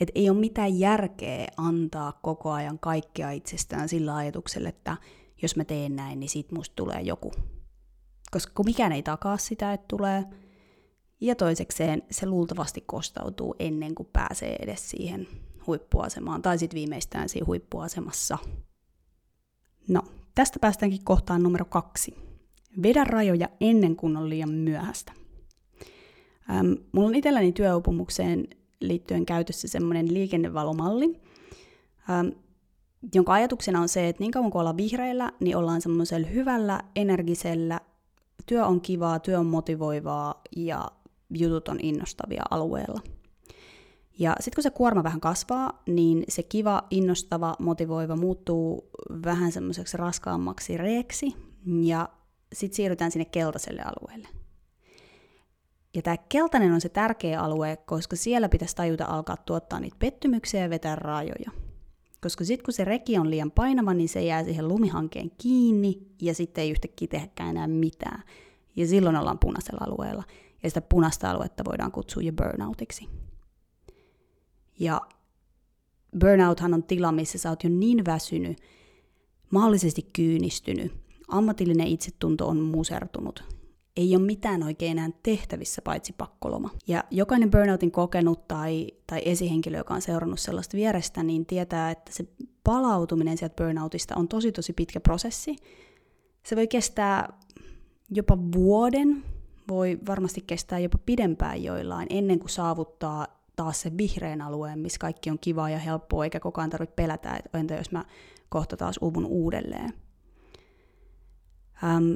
Että 0.00 0.12
ei 0.14 0.30
ole 0.30 0.38
mitään 0.38 0.78
järkeä 0.78 1.46
antaa 1.56 2.18
koko 2.22 2.50
ajan 2.50 2.78
kaikkea 2.78 3.30
itsestään 3.30 3.88
sillä 3.88 4.16
ajatuksella, 4.16 4.68
että 4.68 4.96
jos 5.42 5.56
mä 5.56 5.64
teen 5.64 5.96
näin, 5.96 6.20
niin 6.20 6.30
siitä 6.30 6.54
musta 6.54 6.76
tulee 6.76 7.00
joku. 7.00 7.32
Koska 8.30 8.62
mikään 8.62 8.92
ei 8.92 9.02
takaa 9.02 9.36
sitä, 9.36 9.72
että 9.72 9.86
tulee. 9.88 10.24
Ja 11.20 11.34
toisekseen 11.34 12.02
se 12.10 12.26
luultavasti 12.26 12.84
kostautuu 12.86 13.54
ennen 13.58 13.94
kuin 13.94 14.08
pääsee 14.12 14.56
edes 14.60 14.90
siihen 14.90 15.28
huippuasemaan, 15.66 16.42
tai 16.42 16.58
sitten 16.58 16.76
viimeistään 16.76 17.28
siinä 17.28 17.46
huippuasemassa. 17.46 18.38
No, 19.88 20.02
tästä 20.34 20.58
päästäänkin 20.58 21.04
kohtaan 21.04 21.42
numero 21.42 21.64
kaksi. 21.64 22.14
Vedä 22.82 23.04
rajoja 23.04 23.48
ennen 23.60 23.96
kuin 23.96 24.16
on 24.16 24.28
liian 24.28 24.50
myöhäistä. 24.50 25.12
Ähm, 26.50 26.72
mulla 26.92 27.08
on 27.08 27.14
itselläni 27.14 27.52
työupumukseen 27.52 28.48
liittyen 28.80 29.26
käytössä 29.26 29.68
semmoinen 29.68 30.14
liikennevalomalli, 30.14 31.20
ähm, 32.10 32.28
jonka 33.14 33.32
ajatuksena 33.32 33.80
on 33.80 33.88
se, 33.88 34.08
että 34.08 34.20
niin 34.20 34.30
kauan 34.30 34.50
kuin 34.50 34.60
ollaan 34.60 34.76
vihreillä, 34.76 35.32
niin 35.40 35.56
ollaan 35.56 35.80
semmoisella 35.80 36.26
hyvällä, 36.26 36.80
energisellä, 36.96 37.80
työ 38.46 38.66
on 38.66 38.80
kivaa, 38.80 39.18
työ 39.18 39.38
on 39.38 39.46
motivoivaa 39.46 40.42
ja 40.56 40.90
jutut 41.30 41.68
on 41.68 41.78
innostavia 41.82 42.42
alueella. 42.50 43.00
Ja 44.18 44.36
sitten 44.40 44.56
kun 44.56 44.62
se 44.62 44.70
kuorma 44.70 45.02
vähän 45.02 45.20
kasvaa, 45.20 45.82
niin 45.86 46.24
se 46.28 46.42
kiva, 46.42 46.82
innostava, 46.90 47.56
motivoiva 47.58 48.16
muuttuu 48.16 48.90
vähän 49.24 49.52
semmoiseksi 49.52 49.96
raskaammaksi 49.96 50.76
reeksi, 50.76 51.34
ja 51.82 52.08
sitten 52.52 52.76
siirrytään 52.76 53.10
sinne 53.10 53.24
keltaiselle 53.24 53.82
alueelle. 53.82 54.39
Ja 55.94 56.02
tämä 56.02 56.16
keltainen 56.16 56.72
on 56.72 56.80
se 56.80 56.88
tärkeä 56.88 57.40
alue, 57.40 57.76
koska 57.76 58.16
siellä 58.16 58.48
pitäisi 58.48 58.76
tajuta 58.76 59.04
alkaa 59.04 59.36
tuottaa 59.36 59.80
niitä 59.80 59.96
pettymyksiä 59.98 60.60
ja 60.60 60.70
vetää 60.70 60.96
rajoja. 60.96 61.50
Koska 62.20 62.44
sitten 62.44 62.64
kun 62.64 62.74
se 62.74 62.84
reki 62.84 63.18
on 63.18 63.30
liian 63.30 63.50
painava, 63.50 63.94
niin 63.94 64.08
se 64.08 64.22
jää 64.22 64.44
siihen 64.44 64.68
lumihankeen 64.68 65.30
kiinni 65.38 65.98
ja 66.22 66.34
sitten 66.34 66.64
ei 66.64 66.70
yhtäkkiä 66.70 67.08
tehdäkään 67.08 67.50
enää 67.50 67.66
mitään. 67.66 68.22
Ja 68.76 68.86
silloin 68.86 69.16
ollaan 69.16 69.38
punaisella 69.38 69.84
alueella. 69.86 70.24
Ja 70.62 70.70
sitä 70.70 70.80
punaista 70.80 71.30
aluetta 71.30 71.64
voidaan 71.64 71.92
kutsua 71.92 72.22
jo 72.22 72.32
burnoutiksi. 72.32 73.08
Ja 74.78 75.00
burnouthan 76.20 76.74
on 76.74 76.82
tila, 76.82 77.12
missä 77.12 77.38
sä 77.38 77.50
oot 77.50 77.64
jo 77.64 77.70
niin 77.70 78.04
väsynyt, 78.04 78.58
mahdollisesti 79.50 80.10
kyynistynyt, 80.12 80.92
ammatillinen 81.28 81.86
itsetunto 81.86 82.48
on 82.48 82.60
musertunut 82.60 83.59
ei 83.96 84.16
ole 84.16 84.24
mitään 84.24 84.62
oikein 84.62 84.98
enää 84.98 85.10
tehtävissä 85.22 85.82
paitsi 85.82 86.12
pakkoloma. 86.12 86.70
Ja 86.86 87.04
jokainen 87.10 87.50
burnoutin 87.50 87.90
kokenut 87.90 88.48
tai, 88.48 88.86
tai 89.06 89.22
esihenkilö, 89.24 89.78
joka 89.78 89.94
on 89.94 90.02
seurannut 90.02 90.40
sellaista 90.40 90.76
vierestä, 90.76 91.22
niin 91.22 91.46
tietää, 91.46 91.90
että 91.90 92.12
se 92.12 92.24
palautuminen 92.64 93.38
sieltä 93.38 93.64
burnoutista 93.64 94.16
on 94.16 94.28
tosi 94.28 94.52
tosi 94.52 94.72
pitkä 94.72 95.00
prosessi. 95.00 95.56
Se 96.42 96.56
voi 96.56 96.66
kestää 96.66 97.38
jopa 98.10 98.38
vuoden, 98.54 99.24
voi 99.68 99.98
varmasti 100.06 100.44
kestää 100.46 100.78
jopa 100.78 100.98
pidempään 101.06 101.62
joillain, 101.62 102.06
ennen 102.10 102.38
kuin 102.38 102.50
saavuttaa 102.50 103.26
taas 103.56 103.80
se 103.80 103.96
vihreän 103.96 104.42
alueen, 104.42 104.78
missä 104.78 104.98
kaikki 104.98 105.30
on 105.30 105.38
kivaa 105.40 105.70
ja 105.70 105.78
helppoa, 105.78 106.24
eikä 106.24 106.40
koko 106.40 106.60
ajan 106.60 106.70
tarvitse 106.70 106.94
pelätä, 106.94 107.36
että 107.36 107.58
entä 107.58 107.74
jos 107.74 107.92
mä 107.92 108.04
kohta 108.48 108.76
taas 108.76 108.98
uupun 109.00 109.26
uudelleen. 109.26 109.92
Ähm, 111.84 112.12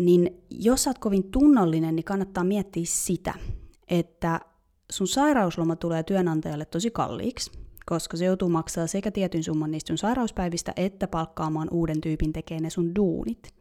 niin 0.00 0.44
jos 0.50 0.84
sä 0.84 0.90
oot 0.90 0.98
kovin 0.98 1.30
tunnollinen, 1.30 1.96
niin 1.96 2.04
kannattaa 2.04 2.44
miettiä 2.44 2.82
sitä, 2.86 3.34
että 3.88 4.40
sun 4.92 5.08
sairausloma 5.08 5.76
tulee 5.76 6.02
työnantajalle 6.02 6.64
tosi 6.64 6.90
kalliiksi, 6.90 7.50
koska 7.86 8.16
se 8.16 8.24
joutuu 8.24 8.48
maksaa 8.48 8.86
sekä 8.86 9.10
tietyn 9.10 9.44
summan 9.44 9.70
niistä 9.70 9.88
sun 9.88 9.98
sairauspäivistä, 9.98 10.72
että 10.76 11.08
palkkaamaan 11.08 11.68
uuden 11.70 12.00
tyypin 12.00 12.32
tekee 12.32 12.60
ne 12.60 12.70
sun 12.70 12.94
duunit. 12.94 13.54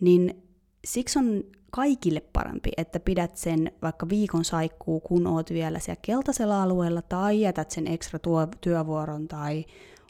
Niin 0.00 0.42
siksi 0.84 1.18
on 1.18 1.44
kaikille 1.70 2.20
parempi, 2.20 2.70
että 2.76 3.00
pidät 3.00 3.36
sen 3.36 3.72
vaikka 3.82 4.08
viikon 4.08 4.44
saikkuu, 4.44 5.00
kun 5.00 5.26
oot 5.26 5.50
vielä 5.50 5.78
siellä 5.78 6.00
keltaisella 6.02 6.62
alueella, 6.62 7.02
tai 7.02 7.40
jätät 7.40 7.70
sen 7.70 7.86
ekstra 7.86 8.18
tuo, 8.18 8.48
työvuoron 8.60 9.28
tai 9.28 9.64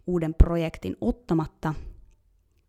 uuden 0.06 0.34
projektin 0.34 0.96
ottamatta, 1.00 1.74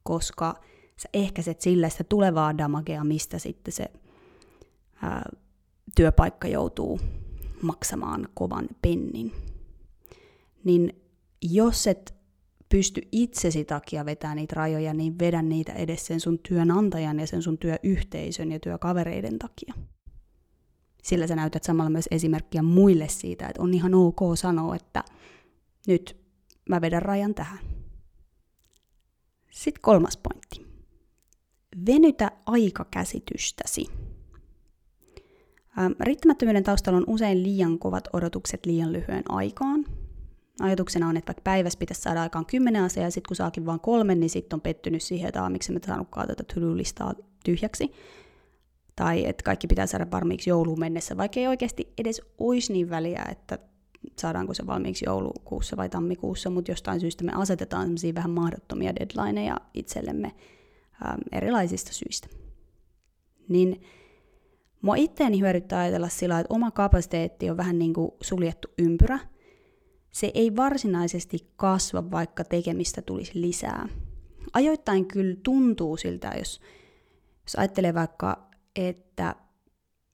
koska– 0.04 0.56
sä 1.04 1.10
ehkäiset 1.14 1.62
sillä 1.62 1.90
sitä 1.90 2.04
tulevaa 2.04 2.58
damagea, 2.58 3.04
mistä 3.04 3.40
sitten 3.40 3.74
se 3.74 3.92
ää, 5.02 5.30
työpaikka 5.96 6.48
joutuu 6.48 7.00
maksamaan 7.62 8.28
kovan 8.34 8.68
pennin. 8.82 9.32
Niin 10.64 11.02
jos 11.42 11.88
et 11.88 12.16
pysty 12.70 13.02
itsesi 13.12 13.66
takia 13.66 14.06
vetämään 14.06 14.36
niitä 14.36 14.56
rajoja, 14.56 14.94
niin 14.94 15.20
vedä 15.20 15.42
niitä 15.42 15.74
edes 15.74 16.06
sen 16.06 16.20
sun 16.20 16.40
työnantajan 16.48 17.20
ja 17.20 17.28
sen 17.28 17.42
sun 17.42 17.58
työyhteisön 17.58 18.52
ja 18.52 18.60
työkavereiden 18.60 19.40
takia. 19.40 19.74
Sillä 21.04 21.28
sä 21.28 21.36
näytät 21.36 21.64
samalla 21.64 21.90
myös 21.90 22.08
esimerkkiä 22.12 22.62
muille 22.62 23.08
siitä, 23.08 23.48
että 23.48 23.62
on 23.62 23.74
ihan 23.74 23.94
ok 23.94 24.20
sanoa, 24.36 24.76
että 24.76 25.04
nyt 25.88 26.24
mä 26.70 26.82
vedän 26.82 27.02
rajan 27.02 27.34
tähän. 27.34 27.60
Sitten 29.52 29.82
kolmas 29.82 30.18
pointti. 30.18 30.73
Venytä 31.86 32.32
aikakäsitystäsi. 32.46 33.86
Riittämättömyyden 36.00 36.64
taustalla 36.64 36.98
on 36.98 37.04
usein 37.08 37.44
liian 37.44 37.80
kovat 37.80 38.08
odotukset 38.14 38.66
liian 38.66 38.94
lyhyen 38.94 39.24
aikaan. 39.30 39.86
Ajatuksena 40.60 41.08
on, 41.08 41.18
että 41.18 41.28
vaikka 41.28 41.42
päivässä 41.42 41.80
pitäisi 41.80 42.02
saada 42.02 42.22
aikaan 42.22 42.46
kymmenen 42.46 42.84
asiaa, 42.84 43.08
ja 43.08 43.12
sitten 43.12 43.28
kun 43.28 43.36
saakin 43.36 43.66
vain 43.66 43.80
kolme, 43.80 44.16
niin 44.16 44.30
sitten 44.30 44.58
on 44.58 44.62
pettynyt 44.62 45.02
siihen, 45.02 45.28
että 45.28 45.50
miksi 45.50 45.72
me 45.72 45.80
saanutkaan 45.86 46.28
tätä 46.28 46.44
to-do-listaa 46.44 47.14
tyhjäksi. 47.46 47.92
Tai 48.96 49.26
että 49.26 49.44
kaikki 49.44 49.68
pitää 49.68 49.88
saada 49.88 50.12
valmiiksi 50.12 50.50
jouluun 50.50 50.80
mennessä, 50.80 51.18
vaikka 51.18 51.40
ei 51.40 51.48
oikeasti 51.48 51.94
edes 51.98 52.22
olisi 52.38 52.74
niin 52.74 52.90
väliä, 52.90 53.26
että 53.32 53.60
saadaanko 54.20 54.54
se 54.54 54.68
valmiiksi 54.68 55.06
joulukuussa 55.06 55.78
vai 55.78 55.90
tammikuussa, 55.90 56.50
mutta 56.50 56.72
jostain 56.72 57.00
syystä 57.00 57.24
me 57.24 57.32
asetetaan 57.36 57.90
vähän 58.16 58.32
mahdottomia 58.32 58.96
deadlineja 58.96 59.58
itsellemme 59.74 60.32
ähm, 61.06 61.20
erilaisista 61.32 61.94
syistä. 61.94 62.28
Niin 63.50 63.82
mua 64.82 64.96
itteeni 64.96 65.40
hyödyttää 65.40 65.80
ajatella 65.80 66.10
sillä, 66.10 66.40
että 66.40 66.54
oma 66.54 66.72
kapasiteetti 66.72 67.50
on 67.50 67.58
vähän 67.58 67.80
niin 67.80 67.94
kuin 67.94 68.12
suljettu 68.22 68.68
ympyrä. 68.78 69.20
Se 70.12 70.32
ei 70.34 70.56
varsinaisesti 70.56 71.38
kasva, 71.56 72.12
vaikka 72.12 72.44
tekemistä 72.44 73.02
tulisi 73.02 73.42
lisää. 73.42 73.90
Ajoittain 74.54 75.06
kyllä 75.06 75.36
tuntuu 75.44 75.98
siltä, 75.98 76.34
jos, 76.38 76.62
jos 77.46 77.56
ajattelee 77.56 77.94
vaikka, 77.94 78.50
että 78.76 79.36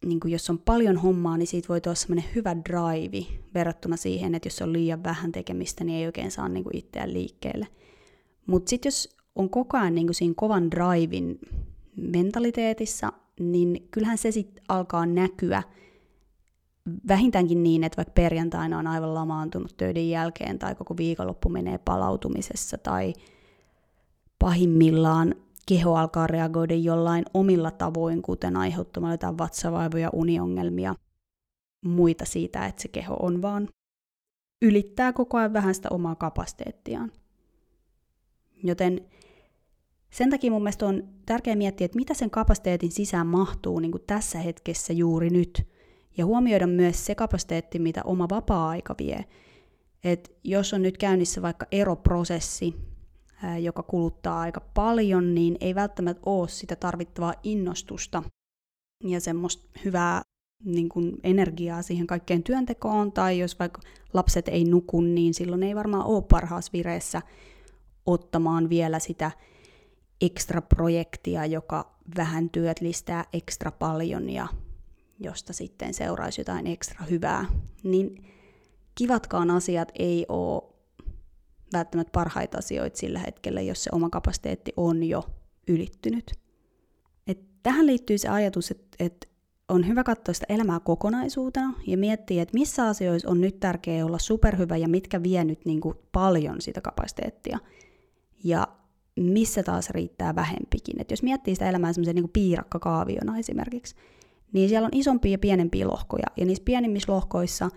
niin 0.05 0.19
kuin 0.19 0.31
jos 0.31 0.49
on 0.49 0.59
paljon 0.59 0.97
hommaa, 0.97 1.37
niin 1.37 1.47
siitä 1.47 1.67
voi 1.67 1.81
tulla 1.81 1.95
sellainen 1.95 2.31
hyvä 2.35 2.55
drive 2.55 3.25
verrattuna 3.53 3.97
siihen, 3.97 4.35
että 4.35 4.47
jos 4.47 4.61
on 4.61 4.73
liian 4.73 5.03
vähän 5.03 5.31
tekemistä, 5.31 5.83
niin 5.83 5.99
ei 5.99 6.05
oikein 6.05 6.31
saa 6.31 6.49
niin 6.49 6.63
kuin 6.63 6.77
itseään 6.77 7.13
liikkeelle. 7.13 7.67
Mutta 8.45 8.69
sitten 8.69 8.87
jos 8.87 9.17
on 9.39 9.49
koko 9.49 9.77
ajan 9.77 9.95
niin 9.95 10.07
kuin 10.07 10.15
siinä 10.15 10.33
kovan 10.37 10.71
drivein 10.71 11.39
mentaliteetissa, 11.95 13.13
niin 13.39 13.87
kyllähän 13.91 14.17
se 14.17 14.31
sitten 14.31 14.63
alkaa 14.67 15.05
näkyä 15.05 15.63
vähintäänkin 17.07 17.63
niin, 17.63 17.83
että 17.83 17.97
vaikka 17.97 18.13
perjantaina 18.13 18.77
on 18.77 18.87
aivan 18.87 19.13
lamaantunut 19.13 19.77
töiden 19.77 20.09
jälkeen 20.09 20.59
tai 20.59 20.75
koko 20.75 20.97
viikonloppu 20.97 21.49
menee 21.49 21.77
palautumisessa 21.77 22.77
tai 22.77 23.13
pahimmillaan 24.39 25.35
keho 25.67 25.95
alkaa 25.95 26.27
reagoida 26.27 26.75
jollain 26.75 27.25
omilla 27.33 27.71
tavoin, 27.71 28.21
kuten 28.21 28.57
aiheuttamalla 28.57 29.13
jotain 29.13 29.37
vatsavaivoja, 29.37 30.09
uniongelmia, 30.13 30.95
muita 31.85 32.25
siitä, 32.25 32.65
että 32.65 32.81
se 32.81 32.87
keho 32.87 33.15
on 33.19 33.41
vaan 33.41 33.69
ylittää 34.61 35.13
koko 35.13 35.37
ajan 35.37 35.53
vähän 35.53 35.75
sitä 35.75 35.89
omaa 35.91 36.15
kapasiteettiaan. 36.15 37.11
Joten 38.63 39.01
sen 40.09 40.29
takia 40.29 40.51
mun 40.51 40.63
mielestä 40.63 40.85
on 40.85 41.03
tärkeää 41.25 41.55
miettiä, 41.55 41.85
että 41.85 41.95
mitä 41.95 42.13
sen 42.13 42.29
kapasiteetin 42.29 42.91
sisään 42.91 43.27
mahtuu 43.27 43.79
niin 43.79 43.91
kuin 43.91 44.03
tässä 44.07 44.39
hetkessä 44.39 44.93
juuri 44.93 45.29
nyt. 45.29 45.67
Ja 46.17 46.25
huomioida 46.25 46.67
myös 46.67 47.05
se 47.05 47.15
kapasiteetti, 47.15 47.79
mitä 47.79 48.01
oma 48.03 48.29
vapaa-aika 48.29 48.95
vie. 48.99 49.25
Et 50.03 50.37
jos 50.43 50.73
on 50.73 50.81
nyt 50.81 50.97
käynnissä 50.97 51.41
vaikka 51.41 51.65
eroprosessi, 51.71 52.75
joka 53.61 53.83
kuluttaa 53.83 54.39
aika 54.39 54.61
paljon, 54.73 55.35
niin 55.35 55.57
ei 55.61 55.75
välttämättä 55.75 56.21
ole 56.25 56.47
sitä 56.47 56.75
tarvittavaa 56.75 57.33
innostusta 57.43 58.23
ja 59.03 59.21
semmoista 59.21 59.69
hyvää 59.85 60.21
niin 60.63 60.89
kuin 60.89 61.17
energiaa 61.23 61.81
siihen 61.81 62.07
kaikkeen 62.07 62.43
työntekoon, 62.43 63.11
tai 63.11 63.39
jos 63.39 63.59
vaikka 63.59 63.81
lapset 64.13 64.47
ei 64.47 64.63
nuku, 64.63 65.01
niin 65.01 65.33
silloin 65.33 65.63
ei 65.63 65.75
varmaan 65.75 66.05
ole 66.05 66.23
parhaassa 66.29 66.71
vireessä 66.73 67.21
ottamaan 68.05 68.69
vielä 68.69 68.99
sitä 68.99 69.31
ekstra 70.21 70.61
projektia, 70.61 71.45
joka 71.45 71.95
vähän 72.17 72.49
työtlistää 72.49 73.25
ekstra 73.33 73.71
paljon 73.71 74.29
ja 74.29 74.47
josta 75.19 75.53
sitten 75.53 75.93
seuraisi 75.93 76.41
jotain 76.41 76.67
ekstra 76.67 77.05
hyvää, 77.05 77.45
niin 77.83 78.25
kivatkaan 78.95 79.51
asiat 79.51 79.91
ei 79.99 80.25
ole 80.29 80.63
välttämättä 81.73 82.11
parhaita 82.11 82.57
asioita 82.57 82.97
sillä 82.97 83.19
hetkellä, 83.19 83.61
jos 83.61 83.83
se 83.83 83.89
oma 83.93 84.09
kapasiteetti 84.09 84.73
on 84.77 85.03
jo 85.03 85.23
ylittynyt. 85.67 86.31
Et 87.27 87.39
tähän 87.63 87.85
liittyy 87.85 88.17
se 88.17 88.29
ajatus, 88.29 88.71
että, 88.71 88.97
että 88.99 89.27
on 89.69 89.87
hyvä 89.87 90.03
katsoa 90.03 90.33
sitä 90.33 90.45
elämää 90.49 90.79
kokonaisuutena 90.79 91.73
ja 91.87 91.97
miettiä, 91.97 92.41
että 92.41 92.53
missä 92.53 92.87
asioissa 92.87 93.29
on 93.29 93.41
nyt 93.41 93.59
tärkeää 93.59 94.05
olla 94.05 94.19
superhyvä 94.19 94.77
ja 94.77 94.87
mitkä 94.87 95.23
vie 95.23 95.43
nyt 95.43 95.65
niin 95.65 95.81
kuin 95.81 95.95
paljon 96.11 96.61
sitä 96.61 96.81
kapasiteettia. 96.81 97.59
Ja 98.43 98.67
missä 99.21 99.63
taas 99.63 99.89
riittää 99.89 100.35
vähempikin. 100.35 101.01
Et 101.01 101.11
jos 101.11 101.23
miettii 101.23 101.55
sitä 101.55 101.69
elämää 101.69 101.93
semmoisen 101.93 102.15
niin 102.15 102.29
piirakkakaaviona 102.29 103.37
esimerkiksi, 103.37 103.95
niin 104.53 104.69
siellä 104.69 104.85
on 104.85 104.91
isompia 104.93 105.31
ja 105.31 105.37
pienempiä 105.37 105.87
lohkoja. 105.87 106.25
Ja 106.37 106.45
niissä 106.45 106.63
pienimmissä 106.65 107.11
lohkoissa 107.11 107.69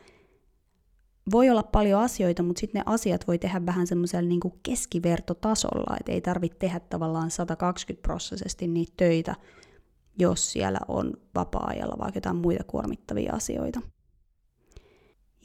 voi 1.32 1.50
olla 1.50 1.62
paljon 1.62 2.00
asioita, 2.00 2.42
mutta 2.42 2.60
sitten 2.60 2.78
ne 2.78 2.92
asiat 2.92 3.28
voi 3.28 3.38
tehdä 3.38 3.66
vähän 3.66 3.86
semmoisella 3.86 4.28
niin 4.28 4.40
keskivertotasolla, 4.62 5.96
että 6.00 6.12
ei 6.12 6.20
tarvitse 6.20 6.58
tehdä 6.58 6.80
tavallaan 6.80 7.30
120 7.30 8.02
prosessisesti 8.02 8.68
niitä 8.68 8.92
töitä, 8.96 9.34
jos 10.18 10.52
siellä 10.52 10.78
on 10.88 11.12
vapaa-ajalla 11.34 11.98
vaikka 11.98 12.16
jotain 12.16 12.36
muita 12.36 12.64
kuormittavia 12.64 13.32
asioita. 13.32 13.80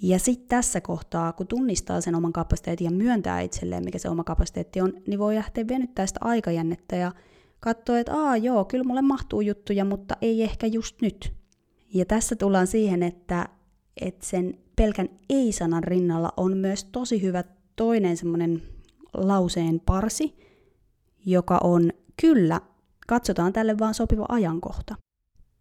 Ja 0.01 0.20
sitten 0.20 0.48
tässä 0.48 0.82
kohtaa, 0.82 1.34
kun 1.34 1.48
tunnistaa 1.48 2.01
sen 2.01 2.16
oman 2.16 2.34
kapasiteetin 2.34 2.86
ja 2.86 2.92
myöntää 2.92 3.42
itselleen, 3.42 3.84
mikä 3.84 3.98
se 3.98 4.10
oma 4.10 4.24
kapasiteetti 4.24 4.82
on, 4.82 4.94
niin 5.08 5.20
voi 5.20 5.36
lähteä 5.36 5.68
venyttää 5.68 6.08
sitä 6.08 6.20
aikajännettä 6.24 6.96
ja 6.96 7.12
katsoa, 7.60 8.00
että 8.00 8.13
aa 8.16 8.38
joo, 8.38 8.66
kyllä 8.66 8.84
mulle 8.84 9.01
mahtuu 9.01 9.42
juttuja, 9.42 9.86
mutta 9.86 10.18
ei 10.22 10.44
ehkä 10.44 10.68
just 10.68 11.01
nyt. 11.01 11.34
Ja 11.94 12.06
tässä 12.06 12.36
tullaan 12.36 12.68
siihen, 12.68 13.03
että, 13.03 13.50
että 14.01 14.25
sen 14.25 14.57
pelkän 14.75 15.10
ei-sanan 15.29 15.83
rinnalla 15.83 16.33
on 16.38 16.57
myös 16.57 16.83
tosi 16.83 17.22
hyvä 17.22 17.44
toinen 17.75 18.18
semmoinen 18.18 18.62
lauseen 19.14 19.79
parsi, 19.79 20.36
joka 21.25 21.60
on 21.64 21.92
kyllä, 22.22 22.62
katsotaan 23.07 23.53
tälle 23.53 23.79
vaan 23.79 23.94
sopiva 23.94 24.25
ajankohta. 24.29 24.96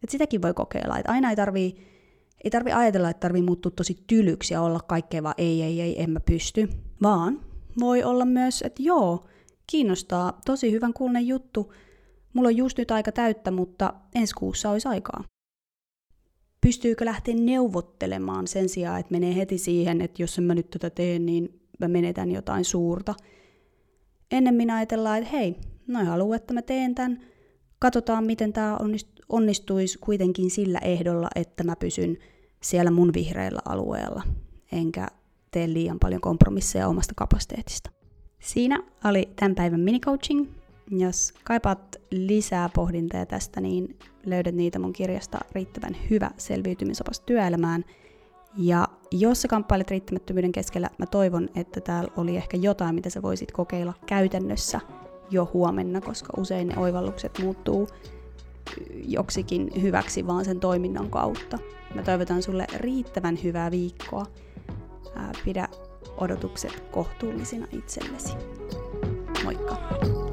Et 0.02 0.10
sitäkin 0.10 0.42
voi 0.42 0.54
kokeilla, 0.54 0.98
että 0.98 1.12
aina 1.12 1.30
ei 1.30 1.36
tarvii, 1.36 1.95
ei 2.46 2.50
tarvi 2.50 2.72
ajatella, 2.72 3.10
että 3.10 3.20
tarvii 3.20 3.42
muuttua 3.42 3.70
tosi 3.70 3.98
tylyksi 4.06 4.54
ja 4.54 4.62
olla 4.62 4.80
kaikkea 4.80 5.22
vaan 5.22 5.34
ei, 5.38 5.62
ei, 5.62 5.80
ei, 5.80 6.02
en 6.02 6.10
mä 6.10 6.20
pysty, 6.20 6.68
vaan 7.02 7.40
voi 7.80 8.02
olla 8.04 8.24
myös, 8.24 8.62
että 8.62 8.82
joo, 8.82 9.26
kiinnostaa, 9.66 10.40
tosi 10.44 10.72
hyvän 10.72 10.92
kuulen 10.92 11.26
juttu, 11.26 11.72
mulla 12.32 12.48
on 12.48 12.56
just 12.56 12.78
nyt 12.78 12.90
aika 12.90 13.12
täyttä, 13.12 13.50
mutta 13.50 13.94
ensi 14.14 14.34
kuussa 14.34 14.70
olisi 14.70 14.88
aikaa. 14.88 15.24
Pystyykö 16.60 17.04
lähteä 17.04 17.34
neuvottelemaan 17.34 18.46
sen 18.46 18.68
sijaan, 18.68 19.00
että 19.00 19.12
menee 19.12 19.36
heti 19.36 19.58
siihen, 19.58 20.00
että 20.00 20.22
jos 20.22 20.38
en 20.38 20.44
mä 20.44 20.54
nyt 20.54 20.70
tätä 20.70 20.90
teen, 20.90 21.26
niin 21.26 21.60
mä 21.78 21.88
menetän 21.88 22.30
jotain 22.30 22.64
suurta. 22.64 23.14
Ennen 24.30 24.54
minä 24.54 24.76
ajatellaan, 24.76 25.18
että 25.18 25.30
hei, 25.30 25.56
noin 25.86 26.06
haluaa, 26.06 26.36
että 26.36 26.54
mä 26.54 26.62
teen 26.62 26.94
tämän, 26.94 27.20
katsotaan 27.78 28.24
miten 28.24 28.52
tämä 28.52 28.78
onnistuisi 29.28 29.98
kuitenkin 29.98 30.50
sillä 30.50 30.78
ehdolla, 30.78 31.28
että 31.34 31.64
mä 31.64 31.76
pysyn 31.76 32.18
siellä 32.66 32.90
mun 32.90 33.12
vihreällä 33.14 33.60
alueella, 33.64 34.22
enkä 34.72 35.08
tee 35.50 35.68
liian 35.68 35.98
paljon 35.98 36.20
kompromisseja 36.20 36.88
omasta 36.88 37.14
kapasiteetista. 37.16 37.90
Siinä 38.40 38.82
oli 39.04 39.28
tämän 39.36 39.54
päivän 39.54 39.80
minicoaching. 39.80 40.48
Jos 40.90 41.34
kaipaat 41.44 41.96
lisää 42.10 42.68
pohdintaa 42.74 43.26
tästä, 43.26 43.60
niin 43.60 43.98
löydät 44.26 44.54
niitä 44.54 44.78
mun 44.78 44.92
kirjasta 44.92 45.38
riittävän 45.52 45.96
hyvä 46.10 46.30
selviytymisopas 46.36 47.20
työelämään. 47.20 47.84
Ja 48.56 48.88
jos 49.10 49.42
sä 49.42 49.48
kamppailet 49.48 49.90
riittämättömyyden 49.90 50.52
keskellä, 50.52 50.90
mä 50.98 51.06
toivon, 51.06 51.48
että 51.54 51.80
täällä 51.80 52.12
oli 52.16 52.36
ehkä 52.36 52.56
jotain, 52.56 52.94
mitä 52.94 53.10
sä 53.10 53.22
voisit 53.22 53.52
kokeilla 53.52 53.94
käytännössä 54.06 54.80
jo 55.30 55.50
huomenna, 55.54 56.00
koska 56.00 56.32
usein 56.36 56.68
ne 56.68 56.78
oivallukset 56.78 57.38
muuttuu 57.42 57.88
joksikin 59.04 59.70
hyväksi 59.82 60.26
vaan 60.26 60.44
sen 60.44 60.60
toiminnan 60.60 61.10
kautta. 61.10 61.58
Mä 61.94 62.02
toivotan 62.02 62.42
sulle 62.42 62.66
riittävän 62.76 63.38
hyvää 63.42 63.70
viikkoa. 63.70 64.26
Pidä 65.44 65.68
odotukset 66.18 66.80
kohtuullisina 66.90 67.66
itsellesi. 67.72 68.32
Moikka! 69.44 70.25